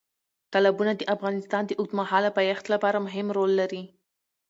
تالابونه 0.53 0.93
د 0.95 1.01
افغانستان 1.15 1.63
د 1.67 1.71
اوږدمهاله 1.79 2.29
پایښت 2.37 2.65
لپاره 2.73 3.03
مهم 3.05 3.27
رول 3.37 3.51
لري. 3.61 3.83